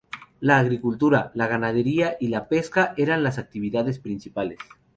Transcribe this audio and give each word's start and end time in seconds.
La 0.39 0.57
agricultura, 0.57 1.29
la 1.35 1.45
ganadería 1.45 2.15
y 2.19 2.29
la 2.29 2.47
pesca 2.49 2.95
eran 2.97 3.21
las 3.21 3.37
actividades 3.37 3.99
principales. 3.99 4.57